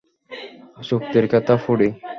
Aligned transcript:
চুক্তির 0.87 1.25
খেতা 1.31 1.55
পুড়ি। 1.63 1.87